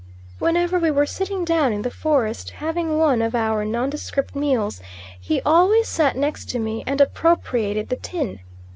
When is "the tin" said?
7.89-8.39